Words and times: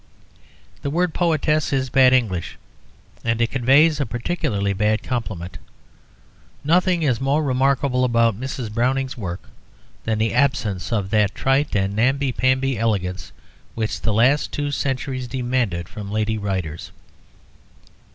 The 0.81 0.89
word 0.89 1.13
poetess 1.13 1.71
is 1.71 1.91
bad 1.91 2.11
English, 2.11 2.57
and 3.23 3.39
it 3.39 3.51
conveys 3.51 3.99
a 3.99 4.05
particularly 4.07 4.73
bad 4.73 5.03
compliment. 5.03 5.59
Nothing 6.63 7.03
is 7.03 7.21
more 7.21 7.43
remarkable 7.43 8.03
about 8.03 8.39
Mrs. 8.39 8.73
Browning's 8.73 9.15
work 9.15 9.47
than 10.03 10.17
the 10.17 10.33
absence 10.33 10.91
of 10.91 11.11
that 11.11 11.35
trite 11.35 11.75
and 11.75 11.95
namby 11.95 12.31
pamby 12.31 12.79
elegance 12.79 13.31
which 13.75 14.01
the 14.01 14.11
last 14.11 14.51
two 14.51 14.71
centuries 14.71 15.27
demanded 15.27 15.87
from 15.87 16.09
lady 16.11 16.39
writers. 16.39 16.91